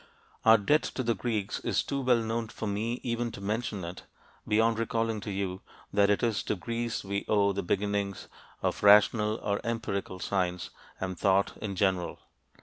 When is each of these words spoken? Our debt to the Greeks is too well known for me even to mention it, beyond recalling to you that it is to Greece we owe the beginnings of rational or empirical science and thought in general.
Our 0.43 0.57
debt 0.57 0.81
to 0.97 1.03
the 1.03 1.13
Greeks 1.13 1.59
is 1.59 1.83
too 1.83 2.01
well 2.01 2.23
known 2.23 2.47
for 2.47 2.65
me 2.67 2.99
even 3.03 3.31
to 3.33 3.39
mention 3.39 3.85
it, 3.85 4.01
beyond 4.47 4.79
recalling 4.79 5.19
to 5.19 5.29
you 5.29 5.61
that 5.93 6.09
it 6.09 6.23
is 6.23 6.41
to 6.45 6.55
Greece 6.55 7.03
we 7.03 7.23
owe 7.27 7.53
the 7.53 7.61
beginnings 7.61 8.27
of 8.63 8.81
rational 8.81 9.35
or 9.43 9.61
empirical 9.63 10.17
science 10.19 10.71
and 10.99 11.19
thought 11.19 11.55
in 11.57 11.75
general. 11.75 12.17